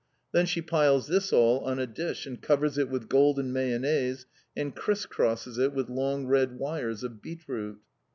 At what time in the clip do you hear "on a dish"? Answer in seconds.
1.59-2.25